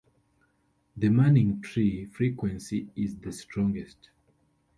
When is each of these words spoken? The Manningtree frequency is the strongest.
The 0.97 1.09
Manningtree 1.09 2.09
frequency 2.11 2.87
is 2.95 3.19
the 3.19 3.31
strongest. 3.31 4.09